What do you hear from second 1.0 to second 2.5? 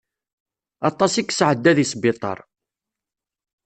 i yesεedda di sbiṭar.